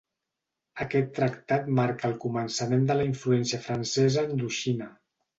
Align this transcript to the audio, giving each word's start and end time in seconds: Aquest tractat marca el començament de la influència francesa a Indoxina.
Aquest 0.83 1.09
tractat 1.17 1.67
marca 1.79 2.09
el 2.09 2.15
començament 2.23 2.87
de 2.91 2.95
la 3.01 3.05
influència 3.09 3.59
francesa 3.67 4.23
a 4.23 4.31
Indoxina. 4.31 4.89